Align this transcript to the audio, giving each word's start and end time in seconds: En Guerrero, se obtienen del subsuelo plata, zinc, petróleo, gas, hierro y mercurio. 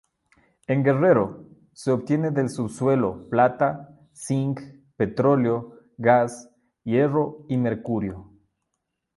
En 0.65 0.83
Guerrero, 0.83 1.45
se 1.73 1.91
obtienen 1.91 2.33
del 2.33 2.49
subsuelo 2.49 3.29
plata, 3.29 3.95
zinc, 4.15 4.59
petróleo, 4.97 5.75
gas, 5.95 6.49
hierro 6.83 7.45
y 7.49 7.57
mercurio. 7.57 8.27